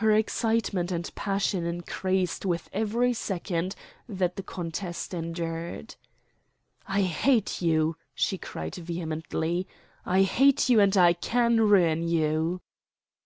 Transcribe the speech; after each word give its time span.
Her 0.00 0.10
excitement 0.12 0.90
and 0.90 1.14
passion 1.14 1.66
increased 1.66 2.46
with 2.46 2.70
every 2.72 3.12
second 3.12 3.74
that 4.08 4.36
the 4.36 4.42
contest 4.42 5.12
endured. 5.12 5.96
"I 6.88 7.02
hate 7.02 7.60
you!" 7.60 7.96
she 8.14 8.38
cried 8.38 8.76
vehemently. 8.76 9.68
"I 10.06 10.22
hate 10.22 10.70
you, 10.70 10.80
and 10.80 10.96
I 10.96 11.12
can 11.12 11.60
ruin 11.60 12.08
you!" 12.08 12.62